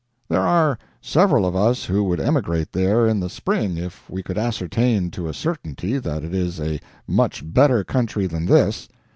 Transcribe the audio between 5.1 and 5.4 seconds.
to a